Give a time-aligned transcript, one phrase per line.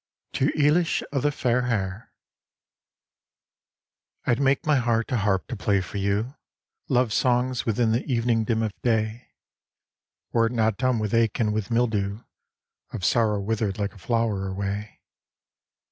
[0.33, 2.11] TO EILISH OF THE FAIR HAIR
[4.25, 6.33] I'd make my heart a harp to play for you
[6.89, 9.27] Love songs within the evening dim of day,
[10.31, 12.23] Were it not dumb with ache and with mildew
[12.91, 15.01] Of sorrow withered like a flower away.